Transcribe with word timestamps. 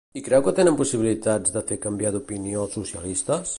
I 0.19 0.21
creu 0.27 0.45
que 0.45 0.53
tenen 0.59 0.79
possibilitats 0.79 1.53
de 1.57 1.63
fer 1.73 1.79
canviar 1.85 2.13
d'opinió 2.17 2.65
els 2.67 2.79
socialistes? 2.81 3.49